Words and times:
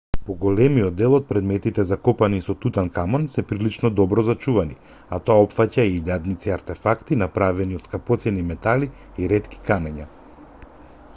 поголемиот 0.27 0.95
дел 0.99 1.15
од 1.15 1.25
предметите 1.31 1.83
закопани 1.89 2.39
со 2.45 2.53
тутанкамон 2.63 3.27
се 3.33 3.43
прилично 3.51 3.91
добро 3.99 4.23
зачувани 4.29 4.77
а 5.17 5.19
тоа 5.27 5.43
опфаќа 5.43 5.85
и 5.89 5.93
илјадници 5.99 6.53
артефакти 6.57 7.17
направени 7.25 7.77
од 7.81 7.85
скапоцени 7.91 8.47
метали 8.55 8.89
и 9.25 9.29
ретки 9.35 9.61
камења 9.71 10.09